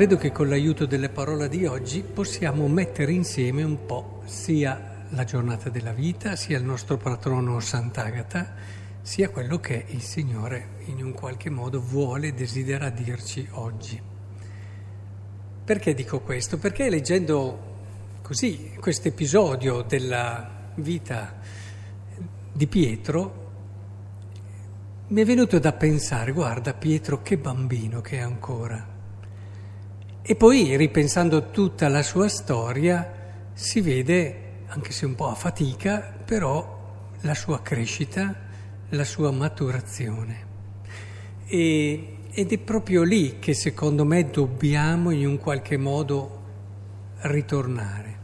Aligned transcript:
credo 0.00 0.16
che 0.16 0.32
con 0.32 0.48
l'aiuto 0.48 0.86
delle 0.86 1.10
parole 1.10 1.46
di 1.50 1.66
oggi 1.66 2.00
possiamo 2.00 2.66
mettere 2.68 3.12
insieme 3.12 3.62
un 3.62 3.84
po' 3.84 4.22
sia 4.24 5.04
la 5.10 5.24
giornata 5.24 5.68
della 5.68 5.92
vita, 5.92 6.36
sia 6.36 6.56
il 6.56 6.64
nostro 6.64 6.96
patrono 6.96 7.60
Sant'Agata, 7.60 8.54
sia 9.02 9.28
quello 9.28 9.60
che 9.60 9.84
il 9.88 10.00
Signore 10.00 10.78
in 10.86 11.04
un 11.04 11.12
qualche 11.12 11.50
modo 11.50 11.82
vuole, 11.82 12.32
desidera 12.32 12.88
dirci 12.88 13.46
oggi. 13.50 14.00
Perché 15.64 15.92
dico 15.92 16.20
questo? 16.20 16.56
Perché 16.56 16.88
leggendo 16.88 17.58
così 18.22 18.74
questo 18.80 19.08
episodio 19.08 19.82
della 19.82 20.70
vita 20.76 21.34
di 22.50 22.66
Pietro, 22.66 23.50
mi 25.08 25.20
è 25.20 25.24
venuto 25.26 25.58
da 25.58 25.74
pensare, 25.74 26.32
guarda 26.32 26.72
Pietro 26.72 27.20
che 27.20 27.36
bambino 27.36 28.00
che 28.00 28.16
è 28.16 28.20
ancora. 28.20 28.99
E 30.22 30.36
poi, 30.36 30.76
ripensando 30.76 31.50
tutta 31.50 31.88
la 31.88 32.02
sua 32.02 32.28
storia, 32.28 33.10
si 33.54 33.80
vede, 33.80 34.64
anche 34.66 34.92
se 34.92 35.06
un 35.06 35.14
po' 35.14 35.28
a 35.28 35.34
fatica, 35.34 36.14
però 36.24 36.78
la 37.22 37.34
sua 37.34 37.62
crescita, 37.62 38.34
la 38.90 39.04
sua 39.04 39.30
maturazione. 39.30 40.46
E, 41.46 42.16
ed 42.30 42.52
è 42.52 42.58
proprio 42.58 43.02
lì 43.02 43.38
che 43.38 43.54
secondo 43.54 44.04
me 44.04 44.30
dobbiamo 44.30 45.10
in 45.10 45.26
un 45.26 45.38
qualche 45.38 45.76
modo 45.76 46.38
ritornare. 47.22 48.18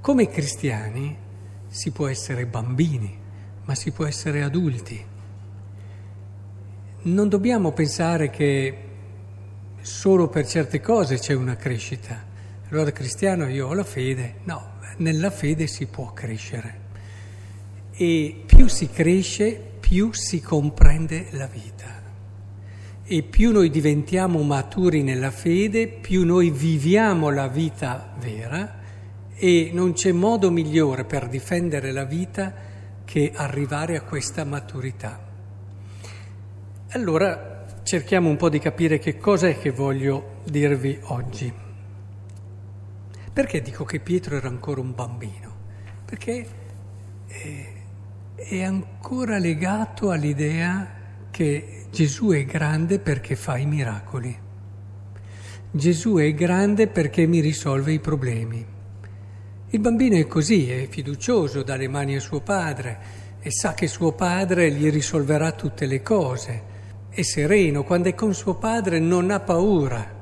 Come 0.00 0.28
cristiani 0.28 1.16
si 1.68 1.90
può 1.90 2.08
essere 2.08 2.46
bambini, 2.46 3.16
ma 3.64 3.74
si 3.74 3.92
può 3.92 4.06
essere 4.06 4.42
adulti. 4.42 5.04
Non 7.02 7.28
dobbiamo 7.28 7.72
pensare 7.72 8.30
che 8.30 8.88
solo 9.82 10.28
per 10.28 10.46
certe 10.46 10.80
cose 10.80 11.18
c'è 11.18 11.34
una 11.34 11.56
crescita. 11.56 12.22
Allora 12.70 12.90
cristiano 12.92 13.48
io 13.48 13.68
ho 13.68 13.74
la 13.74 13.84
fede, 13.84 14.36
no, 14.44 14.74
nella 14.98 15.30
fede 15.30 15.66
si 15.66 15.86
può 15.86 16.12
crescere 16.12 16.88
e 17.92 18.42
più 18.46 18.68
si 18.68 18.88
cresce 18.88 19.68
più 19.80 20.12
si 20.12 20.40
comprende 20.40 21.26
la 21.32 21.46
vita 21.46 22.00
e 23.12 23.24
più 23.24 23.50
noi 23.50 23.70
diventiamo 23.70 24.40
maturi 24.42 25.02
nella 25.02 25.32
fede, 25.32 25.88
più 25.88 26.24
noi 26.24 26.50
viviamo 26.50 27.28
la 27.30 27.48
vita 27.48 28.14
vera 28.20 28.78
e 29.34 29.70
non 29.72 29.94
c'è 29.94 30.12
modo 30.12 30.48
migliore 30.52 31.04
per 31.04 31.26
difendere 31.26 31.90
la 31.90 32.04
vita 32.04 32.54
che 33.04 33.32
arrivare 33.34 33.96
a 33.96 34.02
questa 34.02 34.44
maturità. 34.44 35.18
Allora 36.90 37.59
cerchiamo 37.90 38.28
un 38.28 38.36
po' 38.36 38.48
di 38.48 38.60
capire 38.60 39.00
che 39.00 39.18
cosa 39.18 39.48
è 39.48 39.58
che 39.58 39.72
voglio 39.72 40.42
dirvi 40.44 40.96
oggi. 41.06 41.52
Perché 43.32 43.60
dico 43.62 43.82
che 43.82 43.98
Pietro 43.98 44.36
era 44.36 44.46
ancora 44.46 44.80
un 44.80 44.94
bambino? 44.94 45.52
Perché 46.04 46.46
è 48.36 48.62
ancora 48.62 49.38
legato 49.38 50.12
all'idea 50.12 50.88
che 51.32 51.86
Gesù 51.90 52.30
è 52.30 52.44
grande 52.44 53.00
perché 53.00 53.34
fa 53.34 53.56
i 53.56 53.66
miracoli. 53.66 54.38
Gesù 55.72 56.14
è 56.18 56.32
grande 56.32 56.86
perché 56.86 57.26
mi 57.26 57.40
risolve 57.40 57.90
i 57.90 57.98
problemi. 57.98 58.64
Il 59.70 59.80
bambino 59.80 60.16
è 60.16 60.28
così, 60.28 60.70
è 60.70 60.86
fiducioso, 60.86 61.64
dà 61.64 61.74
le 61.74 61.88
mani 61.88 62.14
a 62.14 62.20
suo 62.20 62.40
padre 62.40 62.98
e 63.40 63.50
sa 63.50 63.74
che 63.74 63.88
suo 63.88 64.12
padre 64.12 64.70
gli 64.70 64.88
risolverà 64.90 65.50
tutte 65.50 65.86
le 65.86 66.02
cose 66.02 66.69
è 67.10 67.22
sereno, 67.22 67.84
quando 67.84 68.08
è 68.08 68.14
con 68.14 68.34
suo 68.34 68.54
padre 68.54 68.98
non 68.98 69.30
ha 69.30 69.40
paura. 69.40 70.18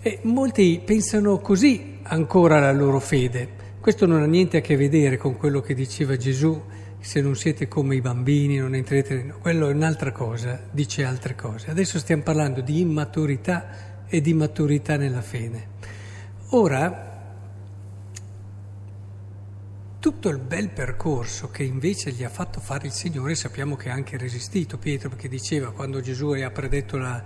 E 0.00 0.18
molti 0.22 0.82
pensano 0.84 1.38
così 1.38 1.98
ancora 2.02 2.56
alla 2.56 2.72
loro 2.72 2.98
fede. 2.98 3.60
Questo 3.80 4.06
non 4.06 4.20
ha 4.22 4.26
niente 4.26 4.58
a 4.58 4.60
che 4.60 4.76
vedere 4.76 5.16
con 5.16 5.36
quello 5.36 5.60
che 5.60 5.74
diceva 5.74 6.16
Gesù, 6.16 6.60
se 6.98 7.20
non 7.20 7.34
siete 7.34 7.66
come 7.66 7.96
i 7.96 8.00
bambini 8.00 8.56
non 8.56 8.74
entrerete, 8.74 9.22
no, 9.22 9.38
quello 9.40 9.68
è 9.68 9.72
un'altra 9.72 10.12
cosa, 10.12 10.60
dice 10.70 11.04
altre 11.04 11.34
cose. 11.34 11.70
Adesso 11.70 11.98
stiamo 11.98 12.22
parlando 12.22 12.60
di 12.60 12.80
immaturità 12.80 14.04
e 14.06 14.20
di 14.20 14.34
maturità 14.34 14.96
nella 14.96 15.22
fede. 15.22 15.66
Ora, 16.50 17.11
tutto 20.02 20.30
il 20.30 20.38
bel 20.38 20.68
percorso 20.68 21.48
che 21.50 21.62
invece 21.62 22.10
gli 22.10 22.24
ha 22.24 22.28
fatto 22.28 22.58
fare 22.58 22.88
il 22.88 22.92
Signore, 22.92 23.36
sappiamo 23.36 23.76
che 23.76 23.88
ha 23.88 23.92
anche 23.92 24.18
resistito 24.18 24.76
Pietro, 24.76 25.08
perché 25.08 25.28
diceva 25.28 25.70
quando 25.70 26.00
Gesù 26.00 26.30
ha 26.30 26.50
predetto 26.50 26.96
la, 26.96 27.22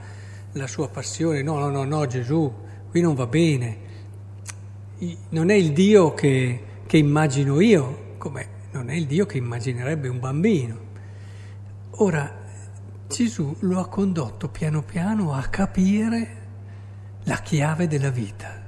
la 0.52 0.66
sua 0.66 0.86
passione, 0.90 1.40
no, 1.40 1.58
no, 1.58 1.70
no, 1.70 1.84
no, 1.84 2.06
Gesù, 2.06 2.52
qui 2.90 3.00
non 3.00 3.14
va 3.14 3.26
bene, 3.26 3.78
non 5.30 5.48
è 5.48 5.54
il 5.54 5.72
Dio 5.72 6.12
che, 6.12 6.64
che 6.84 6.98
immagino 6.98 7.60
io, 7.60 8.16
come 8.18 8.46
non 8.72 8.90
è 8.90 8.94
il 8.94 9.06
Dio 9.06 9.24
che 9.24 9.38
immaginerebbe 9.38 10.08
un 10.08 10.20
bambino. 10.20 10.78
Ora, 11.92 12.30
Gesù 13.08 13.56
lo 13.60 13.80
ha 13.80 13.88
condotto 13.88 14.50
piano 14.50 14.82
piano 14.82 15.32
a 15.32 15.40
capire 15.46 16.36
la 17.22 17.38
chiave 17.38 17.86
della 17.86 18.10
vita 18.10 18.65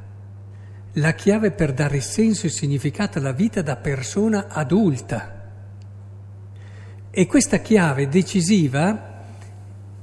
la 0.99 1.13
chiave 1.13 1.53
per 1.53 1.73
dare 1.73 2.01
senso 2.01 2.47
e 2.47 2.51
significato 2.51 3.19
alla 3.19 3.33
vita 3.33 3.63
da 3.63 3.77
persona 3.77 4.47
adulta. 4.49 5.35
E 7.11 7.27
questa 7.27 7.59
chiave 7.59 8.09
decisiva 8.09 9.25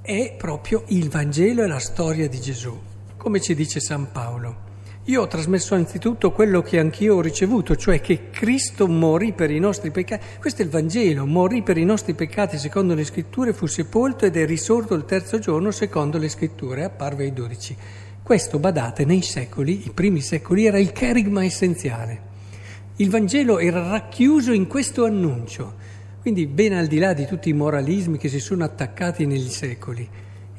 è 0.02 0.36
proprio 0.38 0.84
il 0.88 1.10
Vangelo 1.10 1.64
e 1.64 1.68
la 1.68 1.80
storia 1.80 2.30
di 2.30 2.40
Gesù, 2.40 2.80
come 3.18 3.42
ci 3.42 3.56
dice 3.56 3.80
San 3.80 4.12
Paolo. 4.12 4.64
Io 5.08 5.22
ho 5.22 5.28
trasmesso 5.28 5.76
anzitutto 5.76 6.32
quello 6.32 6.62
che 6.62 6.80
anch'io 6.80 7.16
ho 7.16 7.22
ricevuto, 7.22 7.76
cioè 7.76 8.02
che 8.02 8.30
Cristo 8.32 8.88
morì 8.88 9.34
per 9.34 9.52
i 9.52 9.60
nostri 9.60 9.92
peccati. 9.92 10.26
Questo 10.40 10.62
è 10.62 10.66
il 10.66 10.72
Vangelo, 10.72 11.28
morì 11.28 11.62
per 11.62 11.78
i 11.78 11.86
nostri 11.86 12.14
peccati 12.14 12.58
secondo 12.58 12.96
le 12.96 13.04
scritture, 13.04 13.54
fu 13.54 13.68
sepolto 13.68 14.26
ed 14.26 14.36
è 14.36 14.46
risorto 14.46 14.96
il 14.96 15.06
terzo 15.06 15.38
giorno 15.40 15.72
secondo 15.72 16.18
le 16.18 16.30
scritture, 16.30 16.86
apparve 16.86 17.26
ai 17.26 17.34
dodici. 17.34 17.76
Questo, 18.26 18.58
badate, 18.58 19.06
nei 19.06 19.22
secoli, 19.22 19.86
i 19.86 19.92
primi 19.92 20.20
secoli, 20.20 20.66
era 20.66 20.80
il 20.80 20.92
cherigma 20.92 21.44
essenziale. 21.44 22.24
Il 22.96 23.12
Vangelo 23.12 23.60
era 23.60 23.88
racchiuso 23.88 24.52
in 24.52 24.66
questo 24.66 25.06
annuncio, 25.06 25.76
quindi 26.22 26.48
ben 26.48 26.74
al 26.74 26.88
di 26.88 26.98
là 26.98 27.14
di 27.14 27.28
tutti 27.28 27.50
i 27.50 27.54
moralismi 27.54 28.18
che 28.18 28.28
si 28.28 28.40
sono 28.40 28.64
attaccati 28.64 29.28
negli 29.28 29.48
secoli. 29.48 30.10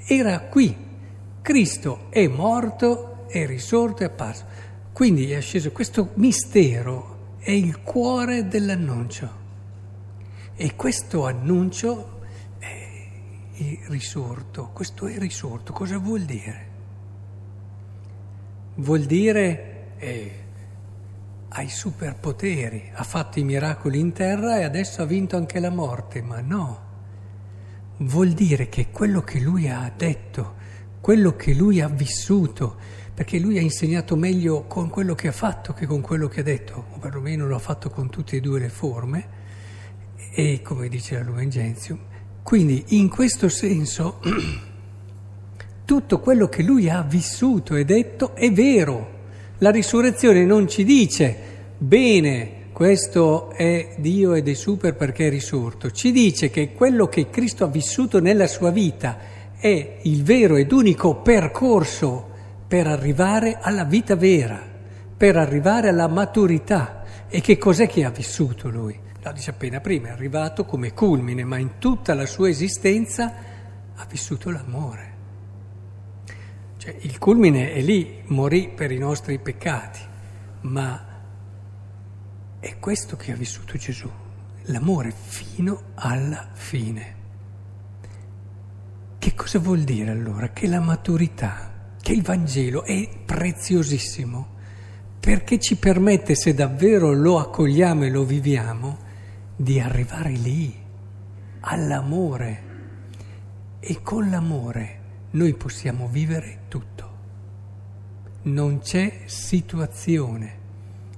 Era 0.07 0.39
qui. 0.43 0.77
Cristo 1.43 2.07
è 2.11 2.29
morto, 2.29 3.27
è 3.27 3.45
risorto, 3.47 4.05
è 4.05 4.07
apparso. 4.07 4.45
Quindi 4.93 5.33
è 5.33 5.41
sceso 5.41 5.73
questo 5.73 6.11
mistero, 6.15 7.35
è 7.39 7.51
il 7.51 7.83
cuore 7.83 8.47
dell'annuncio. 8.47 9.29
E 10.55 10.77
questo 10.77 11.27
annuncio 11.27 12.21
è 12.61 13.79
risorto. 13.89 14.71
Questo 14.73 15.09
è 15.09 15.19
risorto. 15.19 15.73
Cosa 15.73 15.99
vuol 15.99 16.21
dire? 16.21 16.75
Vuol 18.77 19.03
dire 19.03 19.95
eh, 19.99 20.33
ha 21.49 21.63
i 21.63 21.69
superpoteri, 21.69 22.91
ha 22.93 23.03
fatto 23.03 23.39
i 23.39 23.45
miracoli 23.45 23.99
in 23.99 24.13
terra 24.13 24.59
e 24.59 24.65
adesso 24.65 25.03
ha 25.03 25.07
vinto 25.07 25.37
anche 25.37 25.59
la 25.61 25.71
morte, 25.71 26.21
ma 26.23 26.41
no, 26.41 26.85
vuol 27.99 28.31
dire 28.31 28.69
che 28.69 28.89
quello 28.91 29.23
che 29.23 29.41
lui 29.41 29.69
ha 29.69 29.91
detto, 29.97 30.55
quello 31.01 31.35
che 31.37 31.55
lui 31.55 31.81
ha 31.81 31.89
vissuto, 31.89 32.77
perché 33.15 33.39
lui 33.39 33.57
ha 33.57 33.63
insegnato 33.63 34.17
meglio 34.17 34.65
con 34.65 34.91
quello 34.91 35.15
che 35.15 35.29
ha 35.29 35.33
fatto 35.33 35.73
che 35.73 35.87
con 35.87 36.03
quello 36.03 36.29
che 36.29 36.41
ha 36.41 36.45
detto, 36.45 36.87
o 36.93 36.99
perlomeno 36.99 37.47
lo 37.47 37.57
ha 37.57 37.61
fatto 37.61 37.89
con 37.89 38.11
tutte 38.11 38.37
e 38.37 38.41
due 38.41 38.61
le 38.61 38.69
forme, 38.69 39.45
e 40.35 40.61
come 40.63 40.89
dice 40.89 41.15
la 41.15 41.23
Lumen 41.23 41.49
Gentium. 41.49 41.99
Quindi 42.43 42.85
in 42.89 43.09
questo 43.09 43.49
senso 43.49 44.21
tutto 45.87 46.19
quello 46.19 46.49
che 46.49 46.63
lui 46.63 46.91
ha 46.91 47.01
vissuto 47.03 47.77
e 47.77 47.85
detto 47.85 48.35
è 48.35 48.53
vero. 48.53 49.15
La 49.59 49.71
risurrezione 49.71 50.45
non 50.45 50.69
ci 50.69 50.85
dice 50.85 51.37
bene, 51.79 52.65
questo 52.73 53.51
è 53.53 53.95
Dio 53.97 54.35
ed 54.35 54.49
è 54.49 54.55
super 54.55 54.97
perché 54.97 55.29
è 55.29 55.31
risorto, 55.31 55.91
ci 55.93 56.13
dice 56.13 56.51
che 56.51 56.73
quello 56.73 57.07
che 57.07 57.31
Cristo 57.31 57.65
ha 57.65 57.69
vissuto 57.69 58.21
nella 58.21 58.49
sua 58.49 58.71
vita 58.71 59.17
è 59.57 59.99
il 60.03 60.23
vero 60.25 60.57
ed 60.57 60.73
unico 60.73 61.23
percorso 61.23 62.29
per 62.67 62.89
arrivare 62.89 63.59
alla 63.61 63.85
vita 63.85 64.17
vera, 64.17 64.61
per 65.17 65.37
arrivare 65.37 65.89
alla 65.89 66.09
maturità. 66.09 67.05
E 67.29 67.41
che 67.41 67.57
cos'è 67.57 67.87
che 67.87 68.05
ha 68.05 68.11
vissuto 68.11 68.69
lui? 68.69 68.99
Lo 69.23 69.33
dice 69.33 69.51
appena 69.51 69.81
prima, 69.81 70.09
è 70.09 70.11
arrivato 70.11 70.65
come 70.65 70.93
culmine, 70.93 71.45
ma 71.45 71.59
in 71.59 71.79
tutta 71.79 72.13
la 72.15 72.27
sua 72.27 72.49
esistenza 72.49 73.35
ha 73.95 74.07
vissuto 74.09 74.51
l'amore. 74.51 75.16
Cioè, 76.87 76.99
il 77.01 77.19
culmine 77.19 77.73
è 77.73 77.81
lì, 77.81 78.23
morì 78.27 78.69
per 78.69 78.93
i 78.93 78.99
nostri 78.99 79.41
peccati, 79.41 79.99
ma 80.61 81.05
è 82.61 82.79
questo 82.79 83.17
che 83.17 83.33
ha 83.33 83.35
vissuto 83.35 83.77
Gesù, 83.77 84.09
l'amore 84.67 85.11
fino 85.11 85.83
alla 85.95 86.49
fine. 86.53 87.15
Che 89.19 89.35
cosa 89.35 89.59
vuol 89.59 89.81
dire 89.81 90.13
allora? 90.13 90.51
Che 90.51 90.69
la 90.69 90.79
maturità 90.79 91.73
che 92.01 92.13
il 92.13 92.23
Vangelo 92.23 92.85
è 92.85 93.09
preziosissimo 93.25 94.55
perché 95.19 95.59
ci 95.59 95.75
permette, 95.79 96.37
se 96.37 96.55
davvero 96.55 97.11
lo 97.11 97.41
accogliamo 97.41 98.05
e 98.05 98.11
lo 98.11 98.23
viviamo, 98.23 98.99
di 99.57 99.81
arrivare 99.81 100.31
lì, 100.31 100.73
all'amore. 101.63 102.63
E 103.81 104.03
con 104.03 104.31
l'amore 104.31 105.01
noi 105.31 105.55
possiamo 105.55 106.09
vivere 106.09 106.61
tutto. 106.69 107.15
Non 108.43 108.79
c'è 108.79 109.23
situazione 109.27 110.65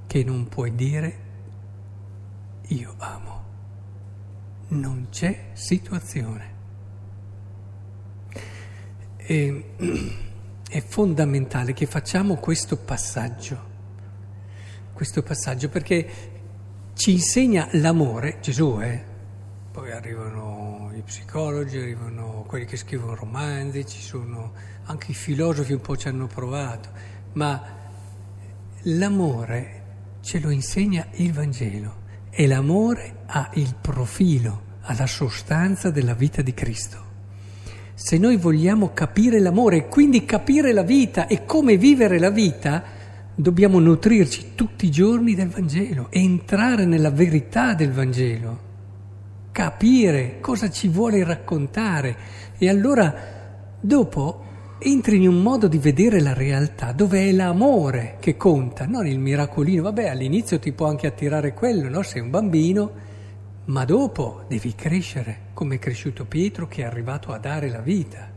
che 0.07 0.25
non 0.25 0.49
puoi 0.49 0.75
dire 0.75 1.27
io 2.69 2.95
amo. 2.99 3.45
Non 4.69 5.09
c'è 5.11 5.51
situazione. 5.53 6.57
E, 9.17 9.71
è 10.69 10.81
fondamentale 10.81 11.73
che 11.73 11.87
facciamo 11.87 12.37
questo 12.37 12.77
passaggio, 12.77 13.67
questo 14.93 15.23
passaggio 15.23 15.69
perché 15.69 16.37
ci 16.95 17.13
insegna 17.13 17.69
l'amore, 17.73 18.39
Gesù, 18.41 18.79
eh? 18.81 19.17
Poi 19.79 19.93
arrivano 19.93 20.91
i 20.97 21.03
psicologi, 21.03 21.79
arrivano 21.79 22.45
quelli 22.49 22.65
che 22.65 22.77
scrivono 22.77 23.15
romanzi, 23.15 23.87
ci 23.87 24.01
sono 24.01 24.51
anche 24.87 25.13
i 25.13 25.15
filosofi 25.15 25.73
un 25.73 25.81
po' 25.81 25.97
ci 25.97 26.09
hanno 26.09 26.27
provato, 26.27 26.89
ma 27.35 27.63
l'amore 28.83 29.83
ce 30.21 30.41
lo 30.41 30.51
insegna 30.51 31.07
il 31.13 31.33
Vangelo 31.33 32.07
e 32.29 32.49
l'amore 32.49 33.19
ha 33.27 33.51
il 33.55 33.77
profilo, 33.81 34.63
ha 34.81 34.97
la 34.99 35.07
sostanza 35.07 35.91
della 35.91 36.15
vita 36.15 36.43
di 36.43 36.55
Cristo. 36.55 36.99
Se 37.95 38.19
noi 38.19 38.37
vogliamo 38.37 38.93
capire 38.93 39.39
l'amore 39.39 39.77
e 39.77 39.87
quindi 39.87 40.25
capire 40.25 40.73
la 40.73 40.83
vita 40.83 41.29
e 41.29 41.45
come 41.45 41.77
vivere 41.77 42.19
la 42.19 42.31
vita, 42.31 42.83
dobbiamo 43.33 43.79
nutrirci 43.79 44.57
tutti 44.57 44.87
i 44.87 44.91
giorni 44.91 45.37
del 45.37 45.51
Vangelo, 45.51 46.09
entrare 46.11 46.85
nella 46.85 47.13
verità 47.13 47.75
del 47.75 47.93
Vangelo, 47.93 48.67
capire 49.59 50.39
cosa 50.39 50.71
ci 50.71 50.87
vuole 50.87 51.25
raccontare 51.25 52.17
e 52.59 52.69
allora 52.69 53.13
dopo 53.81 54.45
entri 54.79 55.17
in 55.17 55.27
un 55.27 55.43
modo 55.43 55.67
di 55.67 55.79
vedere 55.79 56.21
la 56.21 56.33
realtà 56.33 56.93
dove 56.93 57.29
è 57.29 57.33
l'amore 57.33 58.19
che 58.21 58.37
conta, 58.37 58.87
non 58.87 59.05
il 59.09 59.19
miracolino. 59.19 59.83
Vabbè, 59.83 60.07
all'inizio 60.07 60.61
ti 60.61 60.71
può 60.71 60.87
anche 60.87 61.09
attirare 61.09 61.55
quello, 61.55 61.89
no? 61.89 62.03
Sei 62.03 62.21
un 62.21 62.31
bambino 62.31 62.93
ma 63.65 63.85
dopo 63.85 64.45
devi 64.47 64.77
crescere 64.77 65.47
come 65.55 65.75
è 65.75 65.79
cresciuto 65.81 66.25
Pietro 66.25 66.69
che 66.69 66.83
è 66.83 66.85
arrivato 66.85 67.33
a 67.33 67.39
dare 67.39 67.69
la 67.69 67.81
vita, 67.81 68.31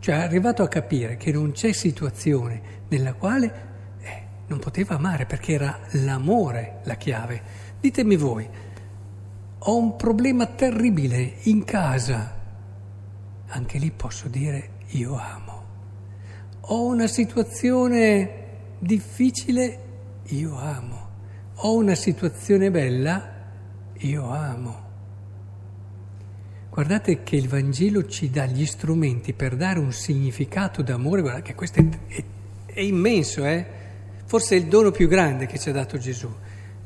cioè 0.00 0.16
è 0.16 0.22
arrivato 0.22 0.62
a 0.62 0.68
capire 0.68 1.16
che 1.16 1.32
non 1.32 1.52
c'è 1.52 1.72
situazione 1.72 2.60
nella 2.88 3.14
quale 3.14 3.54
eh, 4.00 4.22
non 4.48 4.58
poteva 4.58 4.96
amare 4.96 5.24
perché 5.24 5.54
era 5.54 5.78
l'amore 5.92 6.80
la 6.84 6.96
chiave. 6.96 7.64
Ditemi 7.80 8.16
voi, 8.16 8.46
ho 9.58 9.76
un 9.76 9.96
problema 9.96 10.46
terribile 10.46 11.36
in 11.42 11.64
casa, 11.64 12.34
anche 13.46 13.78
lì 13.78 13.90
posso 13.90 14.28
dire 14.28 14.70
io 14.88 15.16
amo. 15.16 15.64
Ho 16.68 16.86
una 16.86 17.06
situazione 17.06 18.44
difficile, 18.78 19.78
io 20.24 20.56
amo. 20.56 21.04
Ho 21.60 21.74
una 21.76 21.94
situazione 21.94 22.70
bella, 22.70 23.34
io 23.98 24.30
amo. 24.30 24.84
Guardate 26.68 27.22
che 27.22 27.36
il 27.36 27.48
Vangelo 27.48 28.04
ci 28.06 28.28
dà 28.28 28.44
gli 28.44 28.66
strumenti 28.66 29.32
per 29.32 29.56
dare 29.56 29.78
un 29.78 29.92
significato 29.92 30.82
d'amore, 30.82 31.22
guardate 31.22 31.44
che 31.44 31.54
questo 31.54 31.80
è, 31.80 31.88
è, 32.08 32.24
è 32.66 32.80
immenso, 32.80 33.44
eh? 33.46 33.66
forse 34.26 34.56
è 34.56 34.58
il 34.58 34.66
dono 34.66 34.90
più 34.90 35.08
grande 35.08 35.46
che 35.46 35.58
ci 35.58 35.70
ha 35.70 35.72
dato 35.72 35.96
Gesù, 35.96 36.28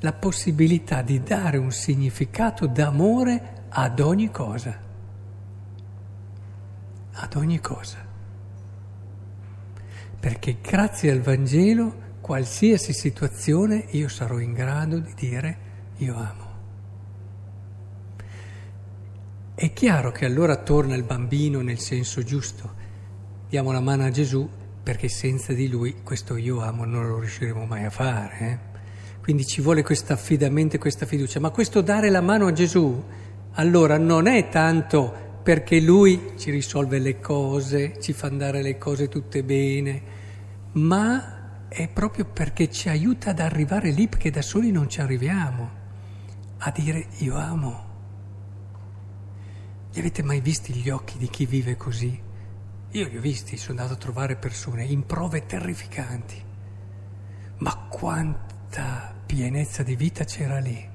la 0.00 0.12
possibilità 0.12 1.02
di 1.02 1.22
dare 1.22 1.58
un 1.58 1.70
significato 1.70 2.66
d'amore 2.66 3.64
ad 3.68 4.00
ogni 4.00 4.30
cosa, 4.30 4.78
ad 7.12 7.34
ogni 7.36 7.60
cosa. 7.60 8.08
Perché 10.18 10.58
grazie 10.60 11.10
al 11.10 11.20
Vangelo, 11.20 12.08
qualsiasi 12.20 12.92
situazione, 12.92 13.86
io 13.90 14.08
sarò 14.08 14.38
in 14.38 14.52
grado 14.52 14.98
di 14.98 15.14
dire 15.14 15.58
io 15.98 16.16
amo. 16.16 16.48
È 19.54 19.72
chiaro 19.74 20.10
che 20.10 20.24
allora 20.24 20.56
torna 20.56 20.94
il 20.94 21.02
bambino 21.02 21.60
nel 21.60 21.78
senso 21.78 22.22
giusto. 22.22 22.78
Diamo 23.48 23.72
la 23.72 23.80
mano 23.80 24.04
a 24.04 24.10
Gesù 24.10 24.48
perché 24.82 25.08
senza 25.08 25.52
di 25.52 25.68
lui 25.68 26.02
questo 26.02 26.36
io 26.36 26.62
amo 26.62 26.86
non 26.86 27.06
lo 27.06 27.18
riusciremo 27.18 27.66
mai 27.66 27.84
a 27.84 27.90
fare. 27.90 28.38
Eh? 28.38 28.69
Quindi 29.30 29.46
ci 29.46 29.60
vuole 29.60 29.84
questo 29.84 30.12
affidamento 30.12 30.74
e 30.74 30.80
questa 30.80 31.06
fiducia. 31.06 31.38
Ma 31.38 31.50
questo 31.50 31.82
dare 31.82 32.10
la 32.10 32.20
mano 32.20 32.48
a 32.48 32.52
Gesù, 32.52 33.00
allora 33.52 33.96
non 33.96 34.26
è 34.26 34.48
tanto 34.48 35.38
perché 35.44 35.78
lui 35.78 36.32
ci 36.36 36.50
risolve 36.50 36.98
le 36.98 37.20
cose, 37.20 38.00
ci 38.00 38.12
fa 38.12 38.26
andare 38.26 38.60
le 38.60 38.76
cose 38.76 39.08
tutte 39.08 39.44
bene, 39.44 40.02
ma 40.72 41.68
è 41.68 41.86
proprio 41.86 42.24
perché 42.24 42.72
ci 42.72 42.88
aiuta 42.88 43.30
ad 43.30 43.38
arrivare 43.38 43.92
lì 43.92 44.08
perché 44.08 44.30
da 44.30 44.42
soli 44.42 44.72
non 44.72 44.88
ci 44.88 45.00
arriviamo, 45.00 45.70
a 46.58 46.72
dire 46.72 47.06
io 47.18 47.36
amo. 47.36 47.84
Li 49.92 50.00
avete 50.00 50.24
mai 50.24 50.40
visti 50.40 50.72
gli 50.72 50.90
occhi 50.90 51.18
di 51.18 51.28
chi 51.28 51.46
vive 51.46 51.76
così? 51.76 52.20
Io 52.90 53.06
li 53.06 53.16
ho 53.16 53.20
visti, 53.20 53.56
sono 53.56 53.78
andato 53.78 53.94
a 53.94 54.02
trovare 54.02 54.34
persone 54.34 54.82
in 54.82 55.06
prove 55.06 55.46
terrificanti. 55.46 56.42
Ma 57.58 57.76
quanta 57.88 59.18
pienezza 59.30 59.84
di 59.84 59.94
vita 59.94 60.24
c'era 60.24 60.58
lì. 60.58 60.88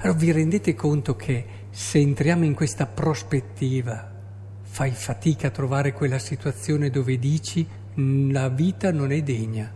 Allora 0.00 0.18
vi 0.18 0.32
rendete 0.32 0.74
conto 0.74 1.16
che 1.16 1.46
se 1.70 1.98
entriamo 1.98 2.44
in 2.44 2.52
questa 2.52 2.84
prospettiva 2.84 4.12
fai 4.60 4.90
fatica 4.90 5.46
a 5.46 5.50
trovare 5.50 5.94
quella 5.94 6.18
situazione 6.18 6.90
dove 6.90 7.18
dici 7.18 7.66
la 7.94 8.50
vita 8.50 8.92
non 8.92 9.12
è 9.12 9.22
degna, 9.22 9.72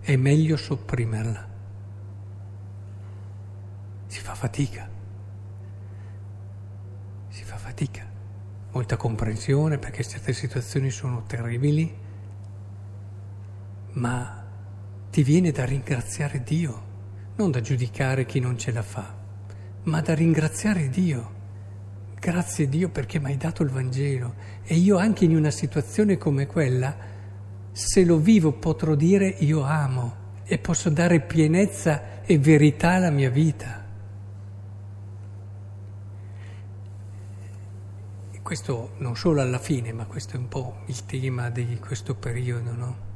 è 0.00 0.16
meglio 0.16 0.56
sopprimerla. 0.56 1.48
Si 4.08 4.18
fa 4.18 4.34
fatica. 4.34 4.90
fatica, 7.54 8.04
molta 8.72 8.96
comprensione 8.96 9.78
perché 9.78 10.02
certe 10.02 10.32
situazioni 10.32 10.90
sono 10.90 11.22
terribili, 11.26 11.96
ma 13.92 14.41
ti 15.12 15.22
viene 15.22 15.50
da 15.50 15.66
ringraziare 15.66 16.42
Dio, 16.42 16.82
non 17.36 17.50
da 17.50 17.60
giudicare 17.60 18.24
chi 18.24 18.40
non 18.40 18.56
ce 18.56 18.72
la 18.72 18.80
fa, 18.80 19.14
ma 19.82 20.00
da 20.00 20.14
ringraziare 20.14 20.88
Dio. 20.88 21.40
Grazie 22.18 22.66
Dio 22.66 22.88
perché 22.88 23.20
mi 23.20 23.26
hai 23.26 23.36
dato 23.36 23.62
il 23.62 23.68
Vangelo 23.68 24.34
e 24.64 24.74
io 24.74 24.96
anche 24.96 25.26
in 25.26 25.36
una 25.36 25.50
situazione 25.50 26.16
come 26.16 26.46
quella, 26.46 26.96
se 27.72 28.06
lo 28.06 28.16
vivo 28.16 28.52
potrò 28.52 28.94
dire 28.94 29.28
io 29.40 29.60
amo 29.60 30.14
e 30.44 30.56
posso 30.56 30.88
dare 30.88 31.20
pienezza 31.20 32.22
e 32.22 32.38
verità 32.38 32.92
alla 32.92 33.10
mia 33.10 33.28
vita. 33.28 33.80
questo 38.42 38.90
non 38.98 39.16
solo 39.16 39.40
alla 39.40 39.58
fine, 39.58 39.94
ma 39.94 40.04
questo 40.04 40.36
è 40.36 40.38
un 40.38 40.48
po' 40.48 40.80
il 40.86 41.06
tema 41.06 41.48
di 41.48 41.78
questo 41.78 42.14
periodo, 42.14 42.72
no? 42.74 43.11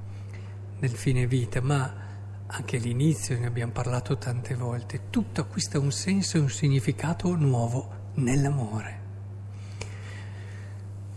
Del 0.78 0.90
fine 0.90 1.26
vita, 1.26 1.60
ma 1.60 2.04
anche 2.46 2.76
all'inizio 2.76 3.38
ne 3.38 3.46
abbiamo 3.46 3.72
parlato 3.72 4.18
tante 4.18 4.54
volte, 4.54 5.10
tutto 5.10 5.40
acquista 5.40 5.78
un 5.78 5.90
senso 5.90 6.36
e 6.36 6.40
un 6.40 6.48
significato 6.48 7.34
nuovo 7.34 8.10
nell'amore. 8.14 9.04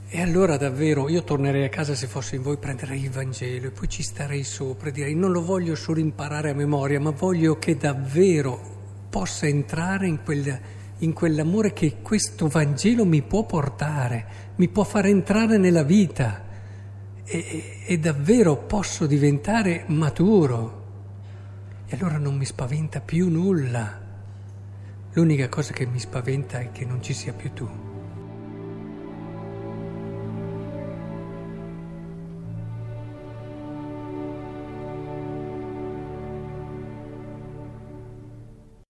E 0.08 0.22
allora 0.22 0.58
davvero 0.58 1.08
io 1.08 1.24
tornerei 1.24 1.66
a 1.66 1.70
casa 1.70 1.94
se 1.94 2.08
fossi 2.08 2.36
in 2.36 2.42
voi, 2.42 2.58
prenderei 2.58 3.04
il 3.04 3.12
Vangelo 3.12 3.68
e 3.68 3.72
poi 3.72 3.88
ci 3.88 4.02
starei 4.02 4.44
sopra 4.44 4.90
e 4.90 4.92
direi 4.92 5.14
non 5.14 5.32
lo 5.32 5.44
voglio 5.44 5.76
solo 5.76 6.00
imparare 6.00 6.50
a 6.50 6.56
memoria, 6.56 7.00
ma 7.00 7.12
voglio 7.12 7.60
che 7.60 7.78
davvero 7.78 8.78
possa 9.10 9.46
entrare 9.46 10.08
in 10.08 10.24
quel 10.24 10.60
in 11.00 11.14
quell'amore 11.14 11.72
che 11.72 11.98
questo 12.02 12.48
Vangelo 12.48 13.06
mi 13.06 13.22
può 13.22 13.46
portare, 13.46 14.26
mi 14.56 14.68
può 14.68 14.84
far 14.84 15.06
entrare 15.06 15.58
nella 15.58 15.84
vita 15.84 16.48
e, 17.30 17.82
e 17.86 18.00
davvero 18.00 18.58
posso 18.58 19.06
diventare 19.06 19.84
maturo. 19.88 20.78
E 21.86 21.96
allora 21.96 22.18
non 22.18 22.36
mi 22.36 22.46
spaventa 22.46 23.00
più 23.02 23.30
nulla. 23.30 24.08
L'unica 25.14 25.48
cosa 25.48 25.74
che 25.74 25.86
mi 25.86 26.00
spaventa 26.00 26.60
è 26.60 26.72
che 26.72 26.86
non 26.86 27.02
ci 27.02 27.14
sia 27.14 27.34
più 27.34 27.54
tu. 27.54 27.89